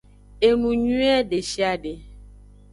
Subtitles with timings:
[0.47, 1.93] Enuyuie deshiade.